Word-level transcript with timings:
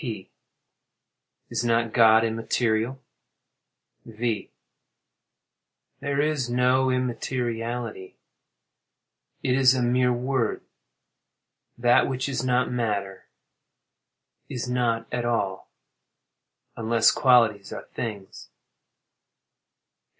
P. 0.01 0.31
Is 1.51 1.63
not 1.63 1.93
God 1.93 2.23
immaterial? 2.23 3.03
V. 4.03 4.49
There 5.99 6.19
is 6.19 6.49
no 6.49 6.89
immateriality—it 6.89 8.15
is 9.55 9.75
a 9.75 9.83
mere 9.83 10.11
word. 10.11 10.63
That 11.77 12.07
which 12.09 12.27
is 12.27 12.43
not 12.43 12.71
matter, 12.71 13.25
is 14.49 14.67
not 14.67 15.05
at 15.13 15.23
all—unless 15.23 17.11
qualities 17.11 17.71
are 17.71 17.85
things. 17.93 18.49